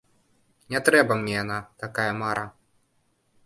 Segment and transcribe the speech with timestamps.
[0.75, 2.51] Не трэба мне яна, такая мара.